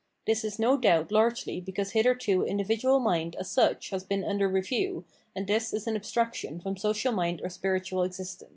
[0.25, 5.05] This is no doubt largely because hitherto individual mind as such has been under review,
[5.35, 8.49] and this is an abstraction from social mind or spiritual existence.